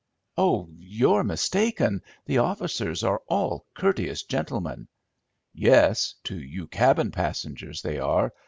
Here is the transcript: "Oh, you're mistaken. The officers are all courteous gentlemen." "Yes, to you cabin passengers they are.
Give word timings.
"Oh, 0.35 0.67
you're 0.79 1.23
mistaken. 1.23 2.01
The 2.25 2.39
officers 2.39 3.03
are 3.03 3.21
all 3.27 3.67
courteous 3.75 4.23
gentlemen." 4.23 4.87
"Yes, 5.53 6.15
to 6.23 6.41
you 6.41 6.65
cabin 6.65 7.11
passengers 7.11 7.83
they 7.83 7.99
are. 7.99 8.33